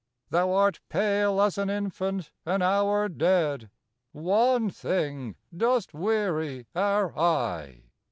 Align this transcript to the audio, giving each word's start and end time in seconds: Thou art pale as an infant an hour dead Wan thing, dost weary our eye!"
Thou 0.31 0.51
art 0.51 0.79
pale 0.89 1.39
as 1.39 1.59
an 1.59 1.69
infant 1.69 2.31
an 2.43 2.63
hour 2.63 3.07
dead 3.07 3.69
Wan 4.13 4.71
thing, 4.71 5.35
dost 5.55 5.93
weary 5.93 6.65
our 6.73 7.15
eye!" 7.15 7.83